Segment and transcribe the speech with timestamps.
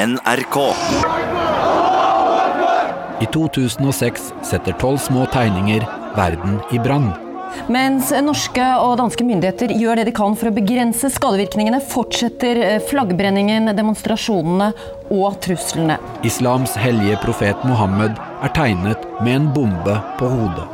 [0.00, 0.56] NRK.
[3.20, 5.84] I 2006 setter tolv små tegninger
[6.16, 7.10] verden i brann.
[7.68, 12.78] Mens norske og danske myndigheter gjør det de kan for å begrense skadevirkningene, fortsetter eh,
[12.88, 14.70] flaggbrenningen, demonstrasjonene
[15.12, 15.98] og truslene.
[16.24, 20.68] Islams hellige profet Mohammed er tegnet med en bombe på hodet.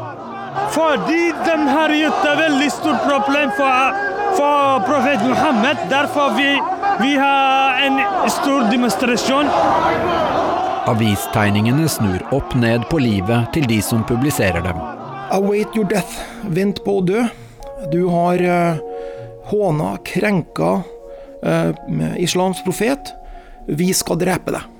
[0.77, 4.01] Fordi de har gjort et veldig stort problem for,
[4.39, 5.83] for profet Mohammed.
[5.91, 6.53] Derfor vi,
[7.01, 9.47] vi har en stor demonstrasjon.
[10.87, 14.79] Avistegningene snur opp ned på livet til de som publiserer dem.
[15.35, 16.21] Await your death.
[16.47, 17.25] Vent på å dø.
[17.93, 18.79] Du har uh,
[19.51, 20.71] håna, krenka
[21.43, 21.71] uh,
[22.17, 23.13] islams profet.
[23.67, 24.73] Vi skal drepe deg.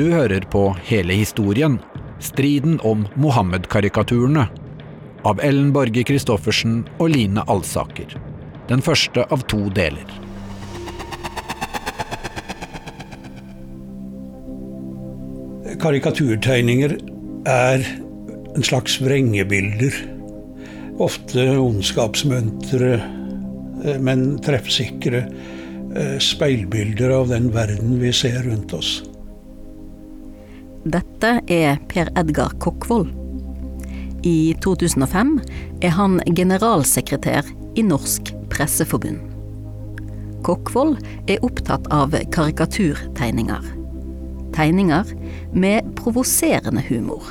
[0.00, 1.80] Du hører på hele historien,
[2.20, 4.48] striden om Mohammed-karikaturene,
[5.22, 8.14] av Ellen Borge Christoffersen og Line Alsaker.
[8.70, 10.06] Den første av to deler.
[15.80, 16.96] Karikaturtegninger
[17.48, 17.84] er
[18.54, 19.96] en slags vrengebilder.
[21.00, 22.92] Ofte ondskapsmøntre,
[23.84, 28.98] eh, men treffsikre eh, speilbilder av den verden vi ser rundt oss.
[30.80, 33.10] Dette er Per Edgar Kokkvold.
[34.24, 35.34] I 2005
[35.84, 37.44] er han generalsekretær
[37.76, 39.20] i Norsk Presseforbund.
[40.46, 40.96] Kokkvold
[41.28, 43.68] er opptatt av karikaturtegninger.
[44.56, 45.12] Tegninger
[45.52, 47.28] med provoserende humor.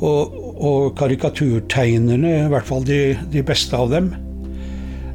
[0.00, 4.14] Og, og karikaturtegnerne, i hvert fall de, de, beste av dem,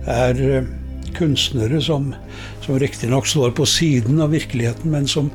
[0.05, 0.73] er eh,
[1.17, 2.13] kunstnere som,
[2.61, 5.33] som riktignok står på siden av virkeligheten, men som,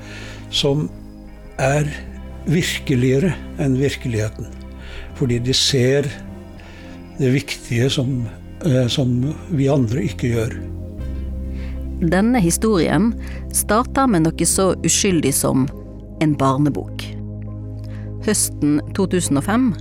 [0.55, 0.87] som
[1.63, 1.89] er
[2.51, 4.49] virkeligere enn virkeligheten.
[5.19, 6.09] Fordi de ser
[7.19, 8.27] det viktige som,
[8.65, 10.57] eh, som vi andre ikke gjør.
[12.11, 13.13] Denne historien
[13.53, 15.69] starter med noe så uskyldig som
[16.21, 17.05] en barnebok.
[18.27, 19.75] Høsten 2005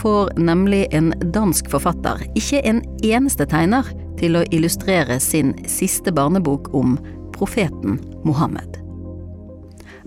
[0.00, 3.84] får nemlig en dansk forfatter ikke en eneste tegner
[4.20, 6.96] til å illustrere sin siste barnebok om
[7.36, 8.79] profeten Mohammed.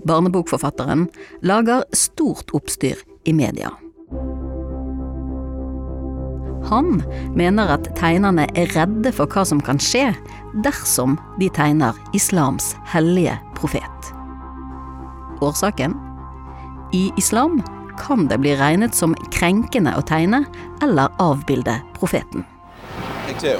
[0.06, 1.08] Barnebokforfatteren
[1.42, 3.72] lager stort oppstyr i media.
[6.64, 7.02] Han
[7.36, 10.06] mener at tegnerne er redde for hva som kan skje
[10.64, 14.10] dersom de tegner islams hellige profet.
[15.44, 15.96] Årsaken?
[16.96, 17.60] I islam
[18.00, 20.44] kan det bli regnet som krenkende å tegne
[20.82, 22.46] eller avbilde profeten.
[23.26, 23.58] Take two.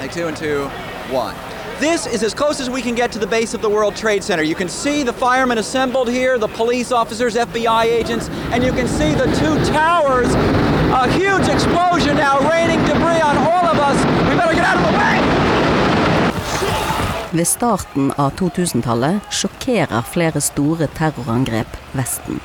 [0.00, 0.68] Take two and two,
[1.12, 1.47] one.
[1.80, 4.24] This is as close as we can get to the base of the World Trade
[4.24, 4.42] Center.
[4.42, 8.88] You can see the firemen assembled here, the police officers, FBI agents, and you can
[8.88, 10.34] see the two towers.
[10.92, 13.96] A huge explosion now, raining debris on all of us.
[14.28, 15.20] We better get out of the way!
[17.30, 22.40] Ved starten av 2000-tallet sjokkerer flere store terrorangrep Vesten.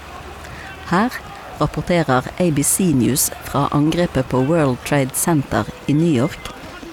[0.91, 1.09] Her
[1.57, 6.39] rapporterer ABC News fra angrepet på World Trade Center i New York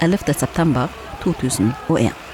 [0.01, 2.30] 11.9.2001.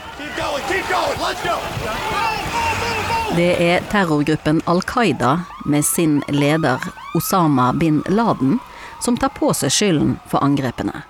[3.36, 5.32] Det er terrorgruppen Al Qaida
[5.64, 6.82] med sin leder
[7.14, 8.58] Osama bin Laden
[9.00, 11.02] som tar på seg skylden for angrepene.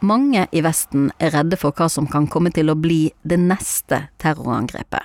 [0.00, 4.04] Mange i Vesten er redde for hva som kan komme til å bli det neste
[4.22, 5.02] terrorangrepet,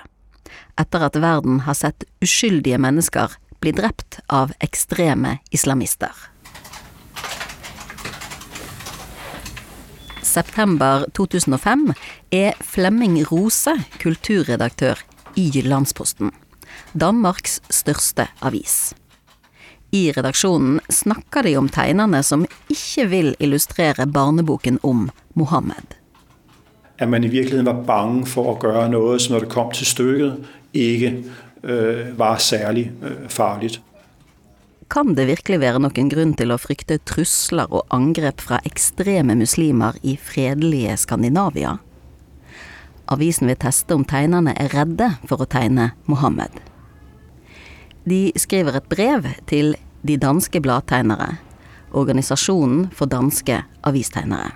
[0.78, 6.33] etter at verden har sett uskyldige mennesker bli drept av ekstreme islamister.
[10.34, 11.92] September 2005
[12.32, 13.70] er Flemming Rose
[14.02, 14.98] kulturredaktør
[15.38, 16.32] i Landsposten,
[16.92, 18.94] Danmarks største avis.
[19.94, 25.06] I redaksjonen snakker de om tegnerne som ikke vil illustrere barneboken om
[25.38, 25.94] Mohammed.
[26.98, 29.86] At man i virkeligheten var bange for å gjøre noe som når det kom til
[29.86, 31.12] stykket, ikke
[31.62, 33.76] øh, var særlig øh, farlig.
[34.88, 39.96] Kan det virkelig være noen grunn til å frykte trusler og angrep fra ekstreme muslimer
[40.02, 41.78] i fredelige Skandinavia?
[43.08, 46.52] Avisen vil teste om tegnerne er redde for å tegne Mohammed.
[48.04, 51.38] De skriver et brev til De danske bladtegnere,
[51.96, 54.50] organisasjonen for danske avistegnere,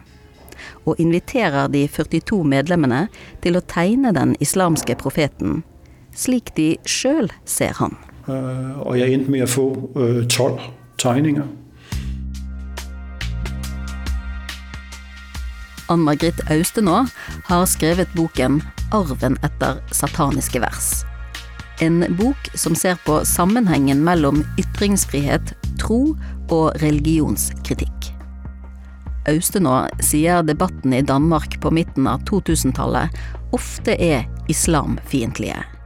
[0.84, 3.06] og inviterer de 42 medlemmene
[3.40, 5.62] til å tegne den islamske profeten,
[6.12, 7.96] slik de sjøl ser han.
[8.28, 9.66] Og jeg endte med å få
[10.30, 10.60] tolv
[11.00, 11.46] tegninger.
[15.88, 17.06] Ann Margrit Austenå
[17.48, 18.60] har skrevet boken
[18.92, 21.04] 'Arven etter sataniske vers'.
[21.80, 26.16] En bok som ser på sammenhengen mellom ytringsfrihet, tro
[26.50, 28.12] og religionskritikk.
[29.28, 33.08] Austenå sier debatten i Danmark på midten av 2000-tallet
[33.52, 35.77] ofte er islamfiendtlige.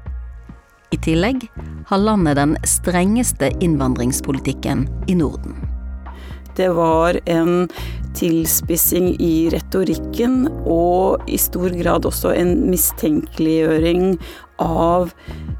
[0.92, 1.46] I tillegg
[1.88, 5.56] har landet den strengeste innvandringspolitikken i Norden.
[6.56, 7.68] Det var en
[8.12, 14.18] tilspissing i retorikken, og i stor grad også en mistenkeliggjøring
[14.60, 15.14] av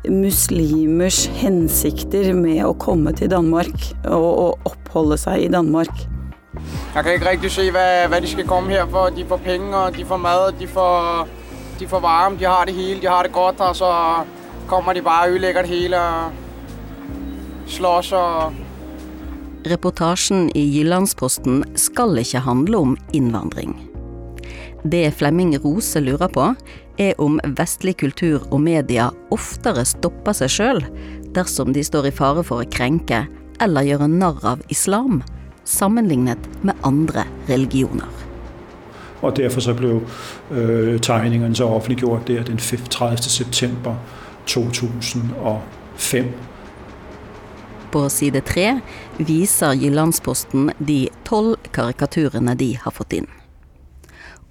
[0.05, 3.73] muslimers hensikter med å komme til Danmark
[4.05, 6.05] og oppholde seg i Danmark.
[6.93, 9.09] Jeg kan ikke riktig se hva, hva de skal komme her for.
[9.17, 11.33] De får penger, de får mat, de får,
[11.81, 13.65] de får varme, de har det hele, de har det godt.
[13.65, 13.89] Og så
[14.71, 16.33] kommer de bare og ødelegger det hele og
[17.71, 18.61] slåss og
[19.63, 23.77] Reportasjen i Jyllandsposten skal ikke handle om innvandring.
[24.83, 26.49] Det Flemming Rose lurer på,
[26.99, 30.83] er om vestlig kultur og media oftere stopper seg sjøl
[31.37, 33.23] dersom de står i fare for å krenke
[33.63, 35.23] eller gjøre narr av islam,
[35.65, 38.11] sammenlignet med andre religioner.
[39.23, 40.01] Og Derfor så ble
[40.51, 43.23] øh, tegningene så offentliggjort der den 30.
[43.31, 43.95] september
[44.47, 46.33] 2005.
[47.93, 48.81] På side tre
[49.19, 53.29] viser Jyllandsposten de tolv karikaturene de har fått inn.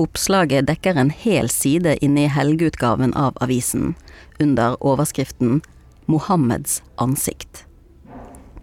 [0.02, 3.96] Oppslaget dekker en hel side inne i helgeutgaven av avisen,
[4.40, 5.62] under overskriften
[6.06, 7.66] 'Mohammeds ansikt'.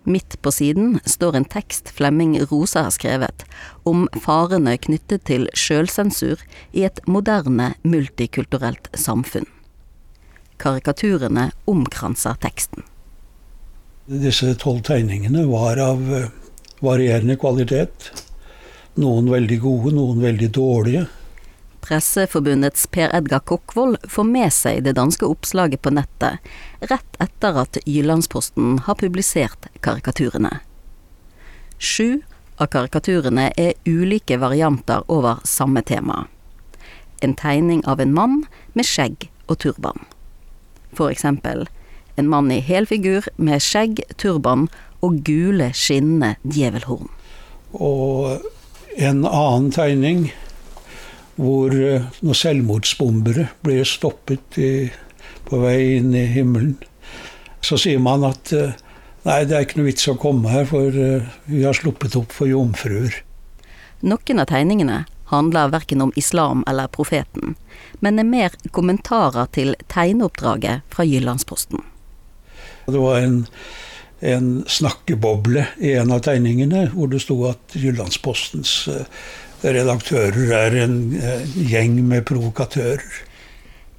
[0.09, 3.45] Midt på siden står en tekst Flemming Rosa har skrevet,
[3.85, 6.41] om farene knyttet til sjølsensur
[6.73, 9.47] i et moderne, multikulturelt samfunn.
[10.59, 12.85] Karikaturene omkranser teksten.
[14.09, 16.31] Disse tolv tegningene var av eh,
[16.81, 18.11] varierende kvalitet.
[18.99, 21.05] Noen veldig gode, noen veldig dårlige.
[21.85, 26.43] Presseforbundets Per Edgar Kokkvold får med seg det danske oppslaget på nettet
[26.91, 30.59] rett etter at Jyllandsposten har publisert karikaturene.
[31.79, 32.21] Sju
[32.59, 36.27] av karikaturene er ulike varianter over samme tema.
[37.23, 38.39] En tegning av en mann
[38.75, 40.05] med skjegg og turban.
[40.97, 41.67] For eksempel
[42.19, 44.67] en mann i helfigur med skjegg, turban
[45.05, 47.11] og gule, skinnende djevelhorn.
[47.79, 48.43] Og
[48.99, 50.25] en annen tegning
[51.39, 54.73] hvor eh, noen selvmordsbombere blir stoppet i,
[55.47, 56.75] på vei inn i himmelen.
[57.63, 58.75] Så sier man at eh,
[59.29, 62.35] nei, det er ikke noe vits å komme her, for eh, vi har sluppet opp
[62.35, 63.21] for jomfruer.
[64.03, 67.55] Noen av tegningene handler verken om islam eller profeten,
[68.01, 71.83] men er mer kommentarer til tegneoppdraget fra Jyllandsposten.
[72.89, 73.43] Det var en,
[74.21, 79.09] en snakkeboble i en av tegningene hvor det sto at Jyllandspostens eh,
[79.63, 83.25] redaktører er en eh, gjeng med provokatører.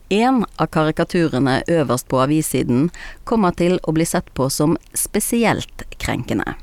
[0.09, 2.87] En av karikaturene øverst på avissiden
[3.29, 6.55] kommer til å bli sett på som spesielt krenkende.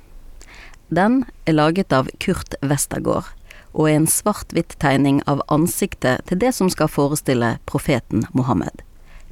[0.90, 3.31] Den er laget av Kurt Westergård,
[3.76, 8.81] og en svart-hvitt-tegning av ansiktet til det som skal forestille profeten Mohammed,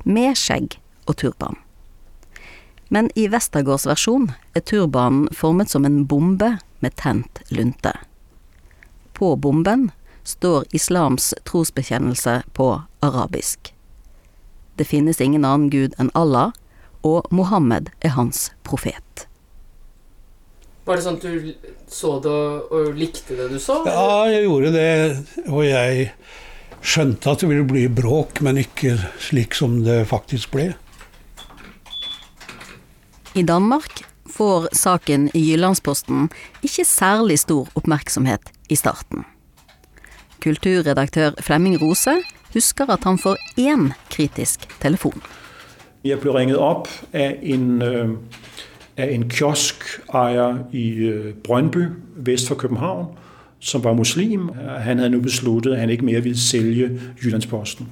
[0.05, 0.76] med skjegg
[1.08, 1.56] og turban.
[2.93, 7.94] Men i Westergårds versjon er turbanen formet som en bombe med tent lunte.
[9.17, 9.91] På bomben
[10.25, 12.69] står islams trosbekjennelse på
[13.00, 13.73] arabisk.
[14.76, 16.52] Det finnes ingen annen gud enn Allah,
[17.05, 19.26] og Mohammed er hans profet.
[20.85, 21.53] Var det sånn at du
[21.89, 22.33] så det
[22.77, 23.81] og likte det du så?
[23.89, 24.91] Ja, jeg gjorde det,
[25.49, 26.11] og jeg
[26.85, 30.75] skjønte at det ville bli bråk, men ikke slik som det faktisk ble.
[33.35, 36.29] I Danmark får saken i Jyllandsposten
[36.62, 39.25] ikke særlig stor oppmerksomhet i starten.
[40.45, 42.19] Kulturredaktør Flemming Rose
[42.53, 45.17] husker at han får én kritisk telefon.
[46.05, 48.19] Jeg ble ringet opp av en,
[48.99, 53.07] av en kioskeier i øh, Brøndby vest for København,
[53.61, 54.49] som var muslim.
[54.59, 56.91] Han hadde nå besluttet at han ikke mer ville selge
[57.23, 57.89] Jyllandsposten.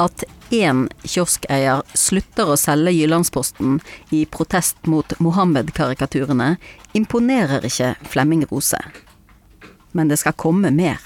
[0.00, 3.80] At én kioskeier slutter å selge Jyllandsposten
[4.14, 6.56] i protest mot Mohammed-karikaturene,
[6.94, 8.78] imponerer ikke Flemming Rose.
[9.92, 11.02] Men det skal komme mer.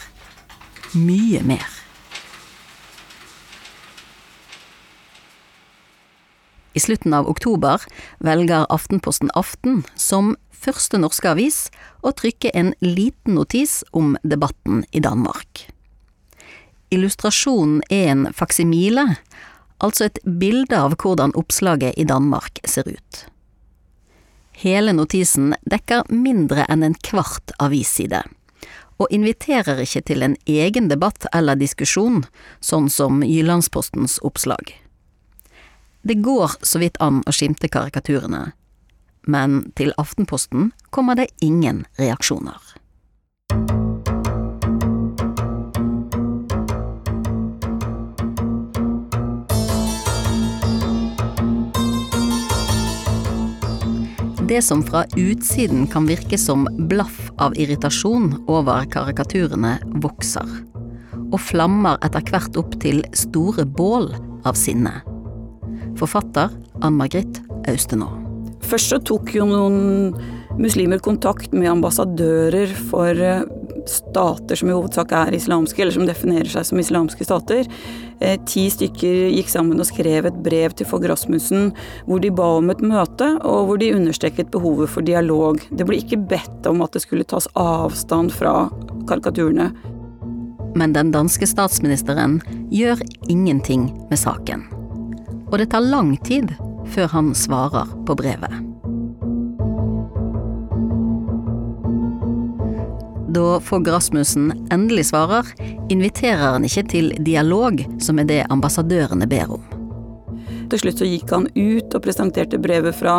[0.92, 1.81] Mye mer.
[6.72, 7.82] I slutten av oktober
[8.18, 11.66] velger Aftenposten Aften, som første norske avis,
[12.00, 15.66] å trykke en liten notis om debatten i Danmark.
[16.92, 19.16] Illustrasjonen er en faksimile,
[19.82, 23.24] altså et bilde av hvordan oppslaget i Danmark ser ut.
[24.62, 28.22] Hele notisen dekker mindre enn en kvart avisside,
[29.00, 32.22] og inviterer ikke til en egen debatt eller diskusjon,
[32.60, 34.76] sånn som Jyllandspostens oppslag.
[36.02, 38.50] Det går så vidt an å skimte karikaturene,
[39.30, 42.58] men til Aftenposten kommer det ingen reaksjoner.
[54.50, 60.50] Det som fra utsiden kan virke som blaff av irritasjon over karikaturene, vokser.
[61.30, 64.10] Og flammer etter hvert opp til store bål
[64.44, 64.98] av sinne.
[66.02, 66.50] Forfatter
[66.82, 67.40] Ann Margrit
[67.70, 68.18] Austenaa.
[68.66, 70.14] Først så tok jo noen
[70.58, 73.44] muslimer kontakt med ambassadører for eh,
[73.88, 77.68] stater som i hovedsak er islamske, eller som definerer seg som islamske stater.
[78.22, 81.72] Eh, ti stykker gikk sammen og skrev et brev til Fogh Rasmussen
[82.08, 85.62] hvor de ba om et møte, og hvor de understreket behovet for dialog.
[85.70, 88.68] Det ble ikke bedt om at det skulle tas avstand fra
[89.10, 89.72] karikaturene.
[90.78, 92.40] Men den danske statsministeren
[92.72, 94.64] gjør ingenting med saken.
[95.52, 96.54] Og det tar lang tid
[96.94, 98.54] før han svarer på brevet.
[103.32, 105.46] Da Fogg Rasmussen endelig svarer,
[105.92, 109.62] inviterer han ikke til dialog, som er det ambassadørene ber om.
[110.72, 113.18] Til slutt så gikk han ut og presenterte brevet fra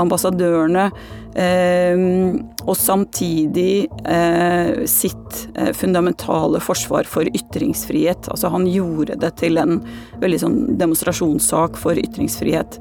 [0.00, 0.90] ambassadørene,
[1.34, 8.28] og samtidig eh, sitt eh, fundamentale forsvar for ytringsfrihet.
[8.30, 9.80] Altså han gjorde det til en
[10.22, 12.78] veldig sånn demonstrasjonssak for ytringsfrihet.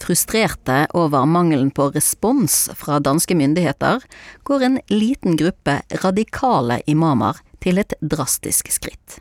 [0.00, 4.00] Frustrerte over mangelen på respons fra danske myndigheter,
[4.48, 9.20] går en liten gruppe radikale imamer til et drastisk skritt.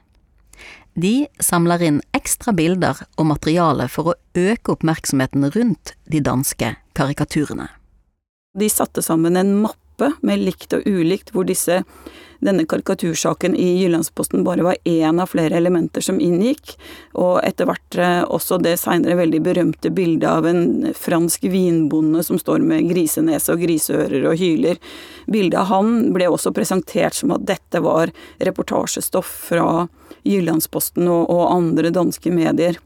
[1.00, 7.70] De samler inn ekstra bilder og materiale for å øke oppmerksomheten rundt de danske karikaturene.
[8.58, 9.89] De satte sammen en mappe
[10.26, 11.84] med likt og ulikt, hvor disse
[12.40, 16.76] denne karikatursaken i Jyllandsposten bare var én av flere elementer som inngikk,
[17.20, 22.40] og etter hvert eh, også det seinere veldig berømte bildet av en fransk vinbonde som
[22.40, 24.80] står med grisenese og griseører og hyler.
[25.28, 29.88] Bildet av han ble også presentert som at dette var reportasjestoff fra
[30.28, 32.80] Jyllandsposten og, og andre danske medier.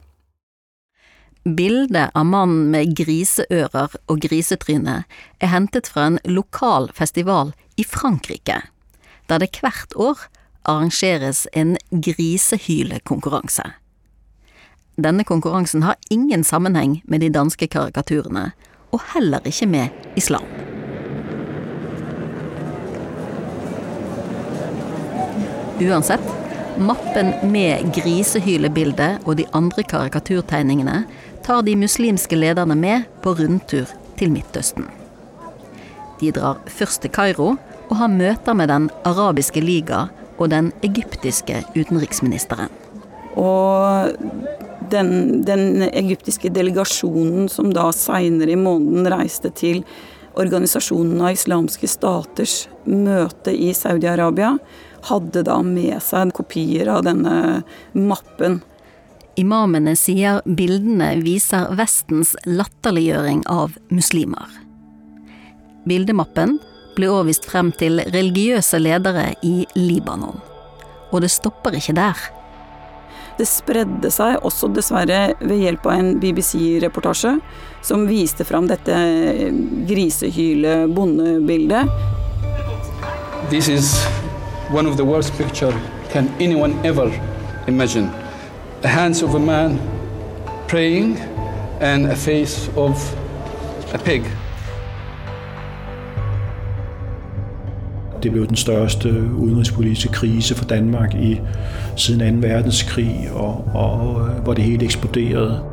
[1.44, 5.02] Bildet av mannen med griseører og grisetryne
[5.44, 8.62] er hentet fra en lokal festival i Frankrike
[9.28, 10.22] der det hvert år
[10.64, 13.64] arrangeres en grisehylekonkurranse.
[14.96, 18.52] Denne konkurransen har ingen sammenheng med de danske karikaturene,
[18.92, 20.46] og heller ikke med islam.
[25.82, 26.24] Uansett,
[26.78, 31.04] mappen med grisehylebildet og de andre karikaturtegningene
[31.44, 34.88] tar de muslimske lederne med på rundtur til Midtøsten.
[36.22, 37.54] De drar først til Kairo,
[37.90, 40.08] og har møter med Den arabiske liga
[40.38, 42.72] og den egyptiske utenriksministeren.
[43.36, 44.14] Og
[44.90, 49.84] den, den egyptiske delegasjonen som da seinere i måneden reiste til
[50.34, 54.56] Organisasjonen av islamske staters møte i Saudi-Arabia,
[55.06, 57.62] hadde da med seg kopier av denne
[57.94, 58.64] mappen.
[59.36, 64.46] Imamene sier bildene viser Vestens latterliggjøring av muslimer.
[65.90, 66.60] Bildemappen
[66.94, 70.38] ble også vist frem til religiøse ledere i Libanon.
[71.10, 72.22] Og det stopper ikke der.
[73.40, 77.34] Det spredde seg også dessverre ved hjelp av en BBC-reportasje
[77.82, 78.94] som viste fram dette
[79.90, 81.90] grisehyle bondebildet.
[83.50, 83.96] This is
[84.70, 85.74] one of the worst picture
[86.13, 87.10] can anyone ever
[87.66, 88.23] imagine.
[88.84, 89.80] The hands of a man
[90.68, 91.18] praying
[91.80, 93.16] and a face of
[93.94, 94.24] a pig.
[98.24, 101.42] Det blev den største udenrigspolitiske krise for Danmark i
[101.96, 102.48] siden 2.
[102.48, 105.63] verdenskrig, og, og øh, hvor det hele eksploderede.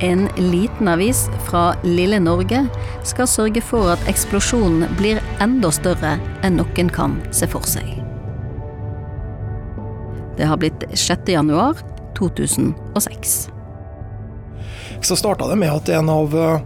[0.00, 2.68] En liten avis fra lille Norge
[3.02, 8.03] skal sørge for at eksplosjonen blir enda større enn noen kan se for seg.
[10.36, 11.28] Det har blitt 6.
[11.28, 11.78] januar
[12.18, 13.36] 2006.
[15.02, 16.58] Så starta det med at en av øh,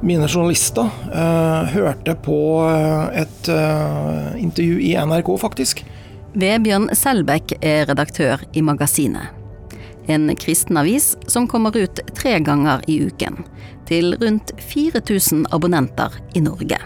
[0.00, 5.84] mine journalister eh, hørte på eh, et eh, intervju i NRK, faktisk.
[6.36, 9.32] Vebjørn Selbekk er redaktør i Magasinet.
[10.06, 13.40] En kristen avis som kommer ut tre ganger i uken.
[13.88, 16.78] Til rundt 4000 abonnenter i Norge.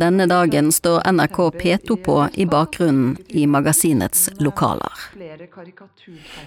[0.00, 4.92] Denne dagen står NRK P2 på i bakgrunnen i magasinets lokaler.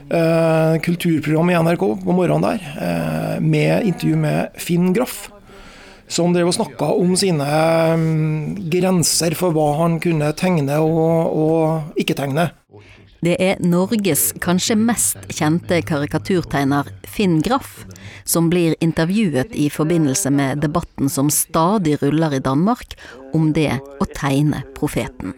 [0.09, 5.29] Eh, kulturprogram i NRK på morgenen der, eh, med intervju med Finn Graff.
[6.07, 7.45] Som drev og snakka om sine
[7.95, 12.51] um, grenser for hva han kunne tegne og, og ikke tegne.
[13.23, 17.85] Det er Norges kanskje mest kjente karikaturtegner Finn Graff
[18.27, 22.97] som blir intervjuet i forbindelse med debatten som stadig ruller i Danmark
[23.33, 25.31] om det å tegne profeten.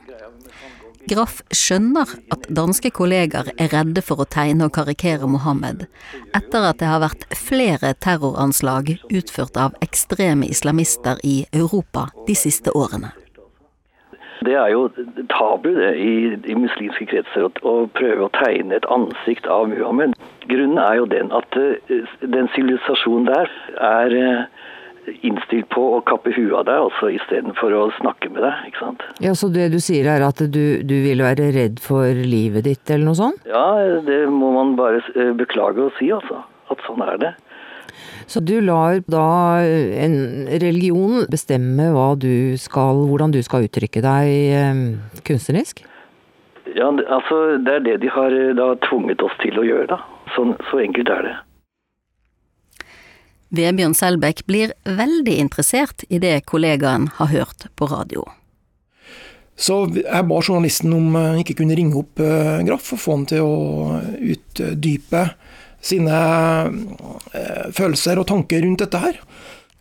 [1.05, 5.85] Graff skjønner at danske kolleger er redde for å tegne og karikere Mohammed,
[6.33, 12.73] etter at det har vært flere terroranslag utført av ekstreme islamister i Europa de siste
[12.73, 13.13] årene.
[14.43, 14.89] Det er jo
[15.31, 20.15] tabu det, i, i muslimske kretser å, å, prøve å tegne et ansikt av Muhammed.
[20.49, 21.75] Grunnen er jo den at uh,
[22.21, 24.65] den sivilisasjonen der er uh,
[25.25, 28.67] innstilt på å kappe huet av deg, altså istedenfor å snakke med deg.
[28.69, 29.05] ikke sant?
[29.23, 32.83] Ja, Så det du sier er at du, du vil være redd for livet ditt,
[32.89, 33.45] eller noe sånt?
[33.49, 36.43] Ja, det må man bare eh, beklage å si, altså.
[36.73, 37.33] At sånn er det.
[38.27, 40.15] Så du lar da en
[40.61, 44.79] religion bestemme hva du skal, hvordan du skal uttrykke deg eh,
[45.27, 45.83] kunstnerisk?
[46.75, 49.99] Ja, altså det er det de har eh, da tvunget oss til å gjøre, da.
[50.33, 51.35] Så, så enkelt er det.
[53.55, 58.25] Vebjørn Selbekk blir veldig interessert i det kollegaen har hørt på radio.
[59.55, 62.19] Så jeg ba journalisten om han ikke kunne ringe opp
[62.67, 63.99] Graff og få han til å
[64.33, 65.21] utdype
[65.85, 69.19] sine uh, følelser og tanker rundt dette her.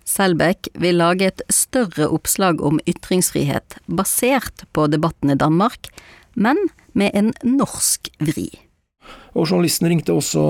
[0.04, 5.88] Selbekk vil lage et større oppslag om ytringsfrihet basert på debatten i Danmark,
[6.34, 6.60] men
[6.92, 8.50] med en norsk vri.
[9.32, 10.44] Og journalisten ringte også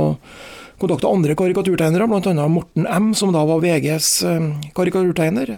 [0.83, 2.49] kontakta andre karikaturtegnere, bl.a.
[2.51, 5.55] Morten M., som da var VGs eh, karikaturtegner.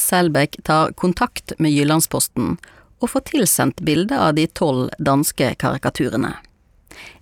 [0.00, 2.56] Selbekk tar kontakt med Jyllandsposten
[3.02, 6.36] og får tilsendt bilde av de tolv danske karikaturene.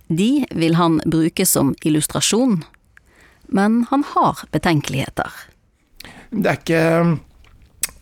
[0.07, 2.63] De vil han bruke som illustrasjon,
[3.53, 5.31] men han har betenkeligheter.
[6.33, 6.83] Det er ikke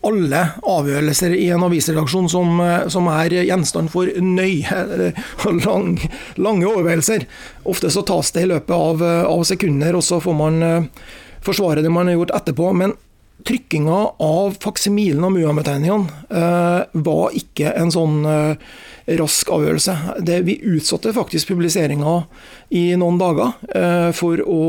[0.02, 5.12] alle avgjørelser i en avisredaksjon som, eh, som er gjenstand for nøye,
[5.66, 5.94] lang,
[6.36, 7.26] lange overveielser.
[7.70, 11.06] Ofte så tas det i løpet av, eh, av, sekunder, og så får man eh,
[11.42, 12.72] forsvare det man har gjort etterpå.
[12.82, 12.96] Men
[13.46, 18.72] trykkinga av faksimilen av Muhammed-tegningene eh, var ikke en sånn eh,
[19.18, 19.96] rask avgjørelse.
[20.24, 22.16] Det, vi utsatte faktisk publiseringa
[22.78, 24.62] i noen dager eh, for å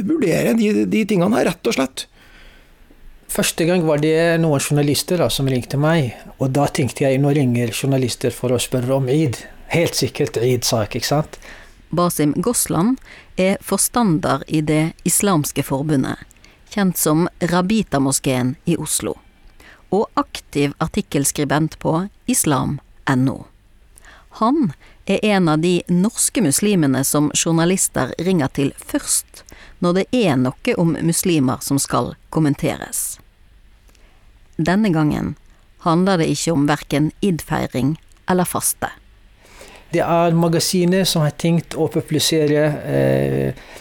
[0.00, 2.06] vurdere de, de tingene her, rett og slett.
[3.30, 7.30] Første gang var det noen journalister da, som ringte meg, og da tenkte jeg nå
[7.36, 9.38] ringer journalister for å spørre om id.
[9.70, 11.38] Helt sikkert id-sak, ikke sant?
[11.94, 12.98] Basim Gosland
[13.38, 16.18] er forstander i Det islamske forbundet,
[16.70, 19.16] kjent som Rabita-moskeen i Oslo,
[19.90, 23.44] og aktiv artikkelskribent på islam.no.
[24.30, 24.72] Han
[25.06, 29.42] er en av de norske muslimene som journalister ringer til først
[29.82, 33.18] når det er noe om muslimer som skal kommenteres.
[34.56, 35.34] Denne gangen
[35.82, 37.96] handler det ikke om verken id-feiring
[38.30, 38.92] eller faste.
[39.90, 43.78] Det er magasinet som har tenkt å publisere eh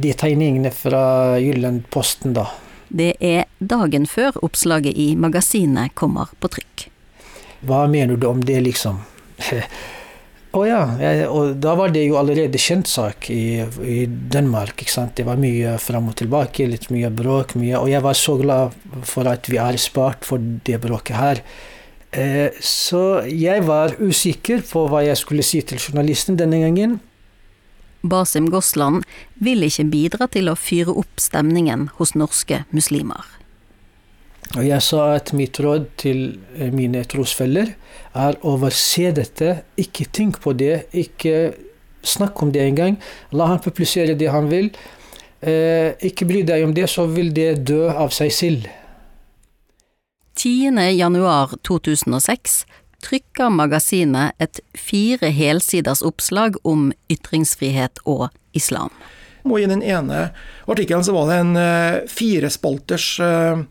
[0.00, 2.48] de tegningene fra Gyllenposten, da.
[2.90, 6.88] Det er dagen før oppslaget i magasinet kommer på trykk.
[7.66, 8.98] Hva mener du om det, liksom?
[10.50, 10.80] Å oh, ja.
[11.30, 14.80] Og da var det jo allerede kjent sak i, i Danmark.
[14.82, 15.14] ikke sant?
[15.14, 17.54] Det var mye fram og tilbake, litt mye bråk.
[17.54, 18.74] mye, Og jeg var så glad
[19.06, 21.42] for at vi er spart for det bråket her.
[22.10, 26.98] Eh, så jeg var usikker på hva jeg skulle si til journalisten denne gangen.
[28.02, 29.04] Basim Gosland
[29.40, 33.24] vil ikke bidra til å fyre opp stemningen hos norske muslimer.
[34.58, 36.22] Jeg sa at mitt råd til
[36.56, 37.70] eh, mine trosfeller
[38.18, 39.60] er å overse dette.
[39.78, 40.88] Ikke tenk på det.
[40.90, 41.52] Ikke
[42.02, 42.98] snakk om det engang.
[43.30, 44.72] La han publisere det han vil.
[45.40, 48.66] Eh, ikke bry deg om det, så vil det dø av seg selv.
[50.34, 50.72] 10.
[53.00, 58.90] januar 2006 trykker magasinet et fire helsiders oppslag om ytringsfrihet og islam.
[59.44, 60.32] Og I den ene
[60.66, 63.62] artikkelen så var det en uh, firespalters uh,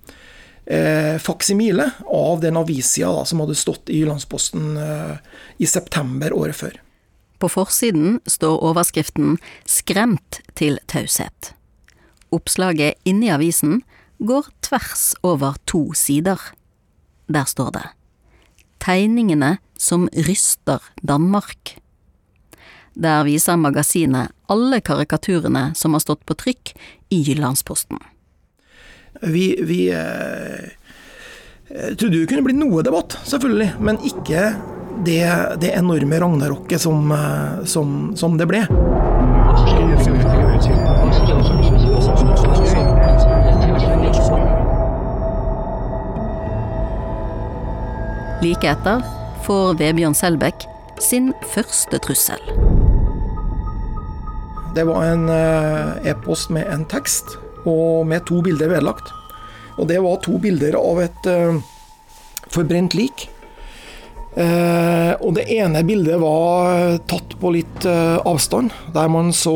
[0.66, 5.18] eh, faksimile av den avissida som hadde stått i Jyllandsposten eh,
[5.58, 6.76] i september året før.
[7.40, 11.54] På forsiden står overskriften 'Skremt til taushet'.
[12.30, 13.82] Oppslaget inni avisen
[14.20, 16.38] går tvers over to sider.
[17.28, 17.99] Der står det
[18.80, 21.78] 'Tegningene som ryster Danmark'.
[22.94, 26.74] Der viser magasinet alle karikaturene som har stått på trykk
[27.10, 28.00] i Jyllandsposten.
[29.22, 30.72] Vi, vi eh,
[31.96, 34.44] trodde det kunne bli noe debatt, selvfølgelig, men ikke
[35.06, 35.24] det,
[35.62, 38.66] det enorme ragnarokket som, eh, som, som det ble.
[48.40, 49.02] Like etter
[49.44, 50.64] får Vebjørn Selbekk
[51.04, 52.40] sin første trussel.
[54.76, 57.36] Det var en eh, e-post med en tekst
[57.68, 59.12] og med to bilder vedlagt.
[59.76, 61.60] Og det var to bilder av et uh,
[62.52, 63.28] forbrent lik.
[64.40, 69.56] Eh, og det ene bildet var tatt på litt eh, avstand, der man så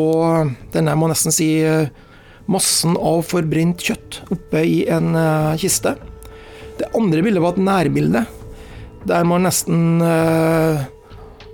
[0.74, 1.92] denne må nesten si eh,
[2.52, 5.96] massen av forbrent kjøtt oppe i en eh, kiste.
[6.80, 8.26] Det andre bildet var et nærbilde,
[9.08, 10.84] der man nesten eh,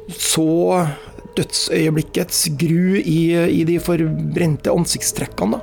[0.09, 0.85] så
[1.37, 5.61] dødsøyeblikkets gru i, i de forbrente ansiktstrekkene.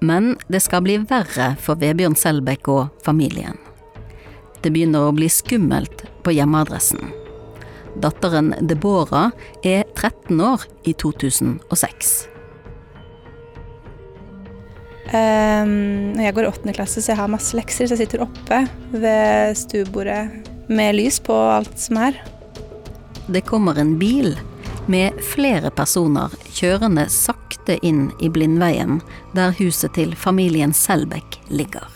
[0.00, 3.58] Men det skal bli verre for Vebjørn Selbekk og familien.
[4.62, 7.10] Det begynner å bli skummelt på hjemmeadressen.
[7.98, 9.32] Datteren Deborah
[9.66, 12.37] er 13 år i 2006.
[15.08, 18.60] Um, jeg går i åttende klasse, så jeg har masse lekser, så jeg sitter oppe
[18.92, 20.22] ved stuebordet
[20.68, 22.18] med lys på alt som er.
[23.28, 24.34] Det kommer en bil
[24.88, 29.00] med flere personer kjørende sakte inn i Blindveien,
[29.36, 31.88] der huset til familien Selbekk ligger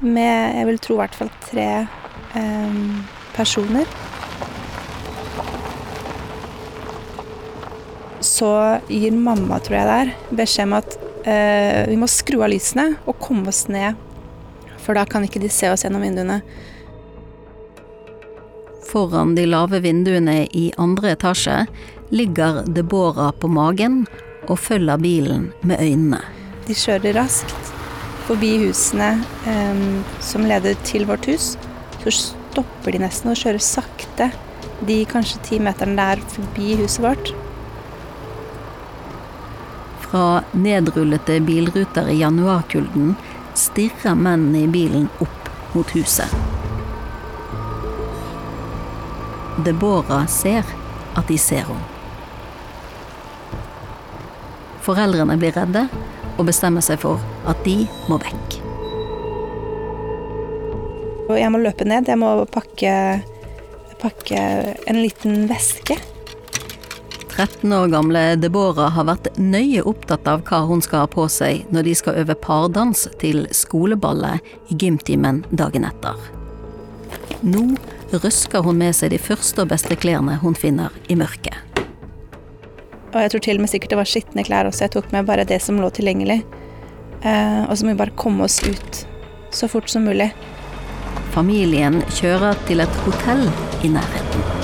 [0.00, 1.68] med jeg vil tro i hvert fall tre
[2.36, 3.04] um,
[3.36, 3.88] personer.
[8.26, 8.50] Så
[8.90, 10.96] gir mamma, tror jeg det er, beskjed om at
[11.28, 13.94] eh, vi må skru av lysene og komme oss ned.
[14.82, 16.40] For da kan ikke de se oss gjennom vinduene.
[18.86, 21.64] Foran de lave vinduene i andre etasje
[22.14, 24.04] ligger Deborah på magen
[24.46, 26.22] og følger bilen med øynene.
[26.66, 27.72] De kjører raskt
[28.26, 29.12] forbi husene
[29.46, 29.82] eh,
[30.22, 31.54] som leder til vårt hus,
[32.02, 34.32] så stopper de nesten og kjører sakte
[34.86, 37.34] de kanskje ti meterne der forbi huset vårt.
[40.10, 43.14] Fra nedrullete bilruter i januarkulden
[43.54, 46.30] stirrer mennene i bilen opp mot huset.
[49.64, 50.64] Deborah ser
[51.16, 51.92] at de ser henne.
[54.86, 55.88] Foreldrene blir redde
[56.36, 58.60] og bestemmer seg for at de må vekk.
[61.34, 62.06] Jeg må løpe ned.
[62.06, 62.92] Jeg må pakke,
[63.98, 64.42] pakke
[64.86, 65.98] en liten veske.
[67.36, 71.66] 13 år gamle Deborah har vært nøye opptatt av hva hun skal ha på seg
[71.68, 74.40] når de skal øve pardans til skoleballet
[74.72, 76.16] i gymtimen dagen etter.
[77.44, 77.66] Nå
[78.14, 81.60] røsker hun med seg de første og beste klærne hun finner i mørket.
[83.12, 84.86] Og jeg tror til og med sikkert det var skitne klær også.
[84.86, 86.40] Jeg tok med bare det som lå tilgjengelig.
[87.20, 89.04] Eh, og så må vi bare komme oss ut
[89.52, 90.32] så fort som mulig.
[91.36, 93.44] Familien kjører til et hotell
[93.84, 94.55] i nærheten.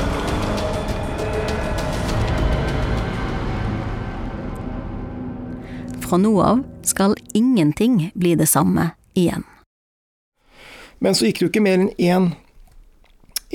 [6.12, 9.46] Fra nå av skal ingenting bli det samme igjen.
[11.00, 12.26] Men så gikk det jo ikke mer enn én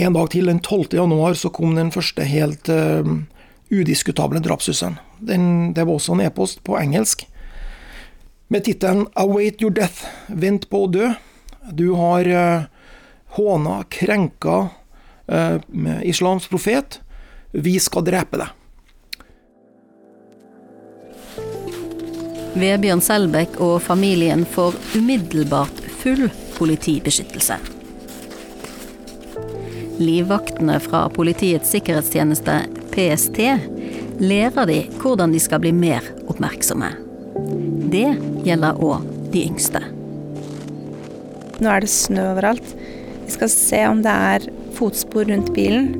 [0.01, 0.49] en dag til.
[0.49, 0.95] Den 12.
[0.97, 3.05] januar så kom den første helt uh,
[3.69, 4.97] udiskutable drapshusen.
[5.21, 7.27] det var også en e-post på engelsk
[8.47, 11.13] med tittelen 'Await your death', vent på å dø.
[11.69, 12.65] Du har uh,
[13.37, 14.69] håna, krenka
[15.29, 15.61] uh,
[16.01, 17.01] islams profet.
[17.53, 18.49] Vi skal drepe deg.
[22.57, 27.57] Vebjørn Selbekk og familien får umiddelbart full politibeskyttelse.
[30.01, 32.55] Livvaktene fra Politiets sikkerhetstjeneste
[32.93, 33.39] PST
[34.21, 36.89] lærer de hvordan de skal bli mer oppmerksomme.
[37.93, 38.07] Det
[38.45, 39.81] gjelder òg de yngste.
[41.61, 42.73] Nå er det snø overalt.
[43.25, 45.91] Vi skal se om det er fotspor rundt bilen.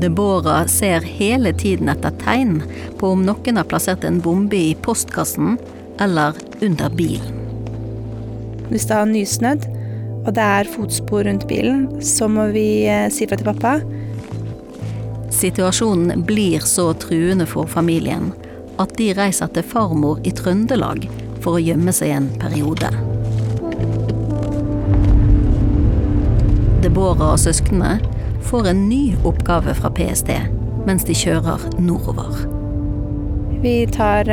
[0.00, 2.60] Deborah ser hele tiden etter tegn
[3.00, 5.58] på om noen har plassert en bombe i postkassen
[6.00, 7.36] eller under bilen.
[8.70, 9.66] Hvis det har nysnødd,
[10.26, 13.78] og det er fotspor rundt bilen, så må vi eh, si fra til pappa.
[15.34, 18.30] Situasjonen blir så truende for familien
[18.80, 21.06] at de reiser til farmor i Trøndelag
[21.40, 22.92] for å gjemme seg en periode.
[26.84, 27.98] Deborah og søsknene
[28.48, 30.32] får en ny oppgave fra PST
[30.86, 32.59] mens de kjører nordover.
[33.60, 34.24] Vi tar,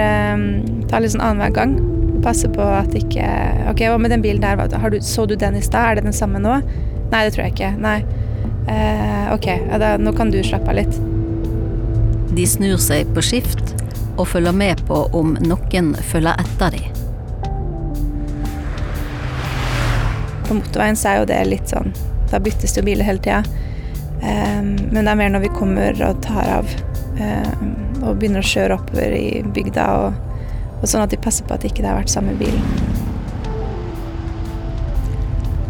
[0.88, 1.78] tar litt sånn annenhver gang.
[2.24, 3.26] Passer på at ikke
[3.70, 4.90] Ok, hva med den bilen der?
[4.92, 5.92] Du, så du den i stad?
[5.92, 6.56] Er det den samme nå?
[7.12, 7.74] Nei, det tror jeg ikke.
[7.84, 8.00] Nei.
[8.68, 10.98] Eh, ok, ja, da, nå kan du slappe av litt.
[12.36, 13.76] De snur seg på skift
[14.18, 16.88] og følger med på om noen følger etter dem.
[20.48, 21.90] På motorveien så er jo det litt sånn
[22.32, 23.42] Da byttes det jo biler hele tida.
[24.22, 26.72] Um, men det er mer når vi kommer og tar av
[27.20, 27.74] um,
[28.08, 30.42] og begynner å kjøre oppover i bygda, og,
[30.80, 32.56] og sånn at de passer på at det ikke har vært samme bil.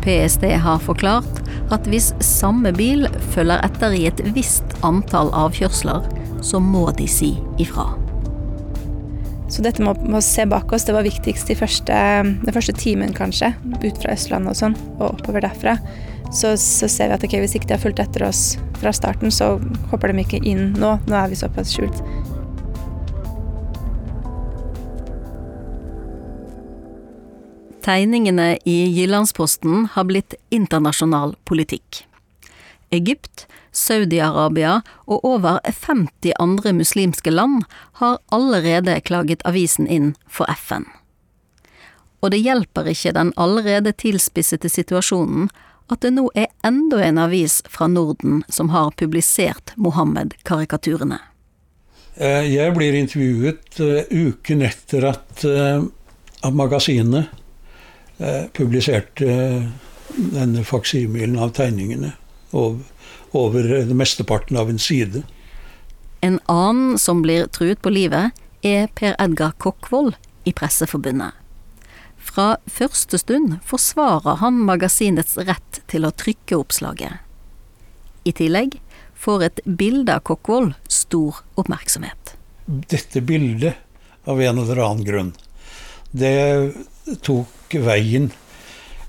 [0.08, 1.42] PST har forklart
[1.76, 6.06] at hvis samme bil følger etter i et visst antall avkjørsler,
[6.46, 7.90] så må de si ifra.
[9.52, 11.96] Så dette med å se bak oss, det var viktigst i første,
[12.44, 13.54] den første timen, kanskje.
[13.80, 15.78] Ut fra Østlandet og sånn, og oppover derfra.
[16.32, 19.32] Så, så, ser vi at okay, hvis ikke de har fulgt etter oss fra starten,
[19.32, 19.56] så
[19.92, 20.98] hopper de ikke inn nå.
[21.08, 22.02] Nå er vi såpass skjult.
[27.88, 32.04] Tegningene i Jyllandsposten har blitt internasjonal politikk.
[32.92, 37.64] Egypt, Saudi-Arabia og over 50 andre muslimske land
[38.02, 40.84] har allerede klaget avisen inn for FN.
[42.20, 45.48] Og det hjelper ikke den allerede tilspissede situasjonen
[45.88, 51.20] at det nå er enda en avis fra Norden som har publisert Mohammed-karikaturene.
[52.18, 55.84] Eh, jeg blir intervjuet eh, uken etter at, eh,
[56.44, 57.34] at magasinet
[58.58, 59.28] publiserte
[60.18, 62.16] denne faksimilen av tegningene
[62.50, 65.22] over mesteparten av en side.
[66.26, 68.34] En annen som blir truet på livet,
[68.66, 70.16] er Per Edgar Kokkvold
[70.50, 71.38] i Presseforbundet.
[72.38, 77.16] Fra første stund forsvarer han magasinets rett til å trykke oppslaget.
[78.30, 78.76] I tillegg
[79.18, 82.36] får et bilde av Kokkvold stor oppmerksomhet.
[82.68, 83.80] Dette bildet,
[84.30, 85.32] av en eller annen grunn,
[86.14, 86.76] det
[87.26, 88.30] tok veien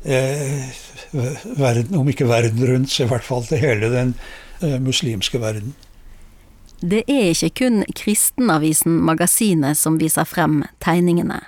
[0.08, 0.72] eh,
[1.12, 4.16] verden, om ikke verden rundt, så i hvert fall til hele den
[4.62, 5.76] eh, muslimske verden.
[6.80, 11.42] Det er ikke kun kristenavisen Magasinet som viser frem tegningene.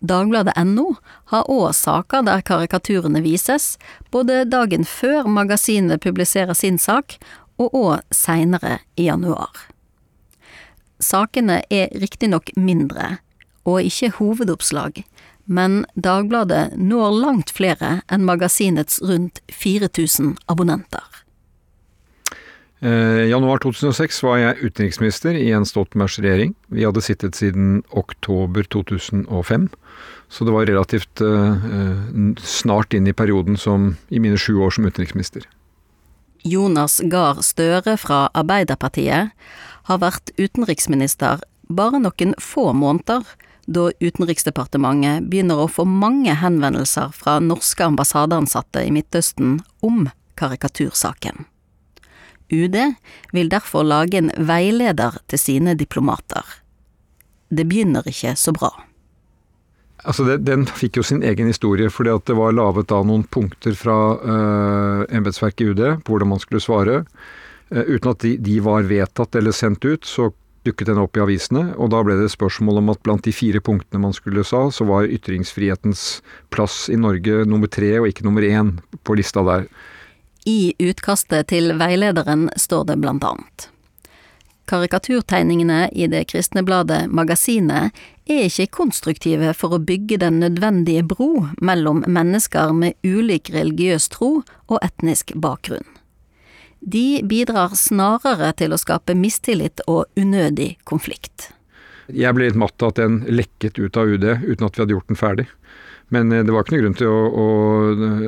[0.00, 0.94] Dagbladet.no
[1.32, 3.76] har òg saker der karikaturene vises,
[4.14, 7.18] både dagen før magasinet publiserer sin sak,
[7.58, 9.50] og òg seinere i januar.
[11.02, 13.18] Sakene er riktignok mindre,
[13.66, 15.02] og ikke hovedoppslag,
[15.48, 21.17] men Dagbladet når langt flere enn magasinets rundt 4000 abonnenter.
[22.78, 26.52] I eh, januar 2006 var jeg utenriksminister i Jens Stoltenbergs regjering.
[26.70, 29.66] Vi hadde sittet siden oktober 2005,
[30.30, 31.56] så det var relativt uh,
[32.38, 35.48] snart inn i perioden som i mine sju år som utenriksminister.
[36.46, 39.34] Jonas Gahr Støre fra Arbeiderpartiet
[39.90, 43.26] har vært utenriksminister bare noen få måneder,
[43.68, 50.06] da Utenriksdepartementet begynner å få mange henvendelser fra norske ambassadeansatte i Midtøsten om
[50.40, 51.44] karikatursaken.
[52.52, 52.76] UD
[53.32, 56.44] vil derfor lage en veileder til sine diplomater.
[57.48, 58.72] Det begynner ikke så bra.
[60.06, 63.24] Altså det, Den fikk jo sin egen historie, fordi at det var laget da noen
[63.26, 67.02] punkter fra uh, embetsverket UD på hvordan man skulle svare.
[67.72, 70.30] Uh, uten at de, de, var vedtatt eller sendt ut, så
[70.68, 71.72] dukket den opp i avisene.
[71.80, 74.86] Og da ble det spørsmål om at blant de fire punktene man skulle sa, så
[74.88, 76.22] var ytringsfrihetens
[76.54, 79.66] plass i Norge nummer tre og ikke nummer én på lista der.
[80.48, 83.66] I utkastet til veilederen står det blant annet.
[84.68, 87.96] Karikaturtegningene i det kristne bladet Magasinet
[88.28, 91.30] er ikke konstruktive for å bygge den nødvendige bro
[91.64, 94.30] mellom mennesker med ulik religiøs tro
[94.68, 95.84] og etnisk bakgrunn.
[96.80, 101.50] De bidrar snarere til å skape mistillit og unødig konflikt.
[102.08, 104.96] Jeg ble litt matt av at den lekket ut av UD uten at vi hadde
[104.96, 105.48] gjort den ferdig.
[106.14, 107.46] Men eh, det var ikke noen grunn til å, å